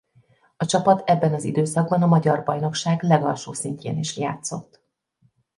A 0.57 0.65
csapat 0.65 1.09
ebben 1.09 1.33
az 1.33 1.43
időszakban 1.43 2.01
a 2.01 2.05
magyar 2.05 2.43
bajnokság 2.43 3.03
legalsó 3.03 3.53
szintjén 3.53 3.97
is 3.97 4.17
játszott. 4.17 4.83